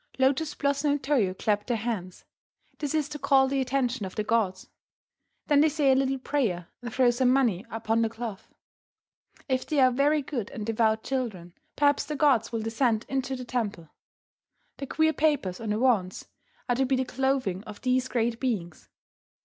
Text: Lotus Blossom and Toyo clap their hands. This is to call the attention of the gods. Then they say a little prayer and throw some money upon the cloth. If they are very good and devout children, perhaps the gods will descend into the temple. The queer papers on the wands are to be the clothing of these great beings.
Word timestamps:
Lotus 0.17 0.55
Blossom 0.55 0.93
and 0.93 1.03
Toyo 1.03 1.35
clap 1.35 1.67
their 1.67 1.77
hands. 1.77 2.25
This 2.79 2.95
is 2.95 3.07
to 3.09 3.19
call 3.19 3.47
the 3.47 3.61
attention 3.61 4.03
of 4.03 4.15
the 4.15 4.23
gods. 4.23 4.67
Then 5.45 5.61
they 5.61 5.69
say 5.69 5.91
a 5.91 5.95
little 5.95 6.17
prayer 6.17 6.69
and 6.81 6.91
throw 6.91 7.11
some 7.11 7.29
money 7.29 7.67
upon 7.69 8.01
the 8.01 8.09
cloth. 8.09 8.51
If 9.47 9.67
they 9.67 9.79
are 9.79 9.91
very 9.91 10.23
good 10.23 10.49
and 10.49 10.65
devout 10.65 11.03
children, 11.03 11.53
perhaps 11.75 12.03
the 12.03 12.15
gods 12.15 12.51
will 12.51 12.63
descend 12.63 13.05
into 13.09 13.35
the 13.35 13.45
temple. 13.45 13.89
The 14.77 14.87
queer 14.87 15.13
papers 15.13 15.59
on 15.59 15.69
the 15.69 15.77
wands 15.77 16.25
are 16.67 16.75
to 16.77 16.85
be 16.87 16.95
the 16.95 17.05
clothing 17.05 17.63
of 17.65 17.81
these 17.83 18.07
great 18.07 18.39
beings. 18.39 18.89